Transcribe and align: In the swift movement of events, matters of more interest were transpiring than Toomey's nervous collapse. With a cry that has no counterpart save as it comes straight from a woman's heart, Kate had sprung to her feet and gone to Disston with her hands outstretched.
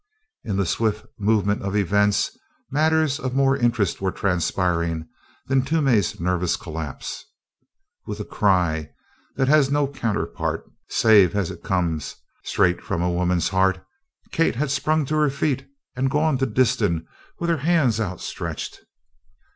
In 0.43 0.57
the 0.57 0.65
swift 0.65 1.05
movement 1.19 1.61
of 1.61 1.75
events, 1.75 2.35
matters 2.71 3.19
of 3.19 3.35
more 3.35 3.55
interest 3.55 4.01
were 4.01 4.11
transpiring 4.11 5.07
than 5.45 5.61
Toomey's 5.61 6.19
nervous 6.19 6.55
collapse. 6.55 7.23
With 8.07 8.19
a 8.19 8.25
cry 8.25 8.89
that 9.35 9.47
has 9.47 9.69
no 9.69 9.87
counterpart 9.87 10.63
save 10.89 11.35
as 11.35 11.51
it 11.51 11.61
comes 11.61 12.15
straight 12.43 12.81
from 12.81 13.03
a 13.03 13.11
woman's 13.11 13.49
heart, 13.49 13.85
Kate 14.31 14.55
had 14.55 14.71
sprung 14.71 15.05
to 15.05 15.15
her 15.17 15.29
feet 15.29 15.67
and 15.95 16.09
gone 16.09 16.35
to 16.39 16.47
Disston 16.47 17.05
with 17.37 17.51
her 17.51 17.57
hands 17.57 17.99
outstretched. 18.01 18.79